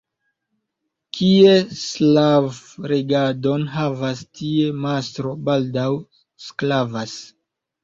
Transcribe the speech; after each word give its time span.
Kie 1.17 1.51
sklav' 1.81 2.63
regadon 2.93 3.67
havas, 3.75 4.25
tie 4.41 4.73
mastro 4.89 5.37
baldaŭ 5.53 5.87
sklavas. 6.49 7.17